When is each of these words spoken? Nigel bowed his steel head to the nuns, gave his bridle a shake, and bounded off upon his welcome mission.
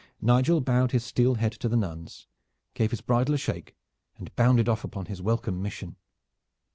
Nigel 0.19 0.61
bowed 0.61 0.93
his 0.93 1.03
steel 1.05 1.35
head 1.35 1.51
to 1.51 1.69
the 1.69 1.77
nuns, 1.77 2.25
gave 2.73 2.89
his 2.89 3.01
bridle 3.01 3.35
a 3.35 3.37
shake, 3.37 3.75
and 4.17 4.35
bounded 4.35 4.67
off 4.67 4.83
upon 4.83 5.05
his 5.05 5.21
welcome 5.21 5.61
mission. 5.61 5.95